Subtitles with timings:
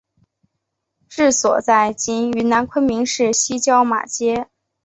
[1.07, 4.47] 治所在今云南昆明市西郊马街。